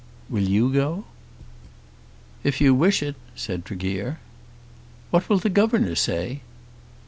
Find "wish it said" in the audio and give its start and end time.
2.73-3.63